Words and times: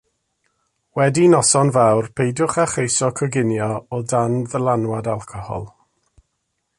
Wedi 0.99 1.25
noson 1.33 1.69
fawr 1.75 2.07
peidiwch 2.21 2.57
â 2.65 2.65
cheisio 2.71 3.11
coginio 3.19 3.69
o 3.99 4.03
dan 4.15 4.41
ddylanwad 4.55 5.11
alcohol 5.17 5.69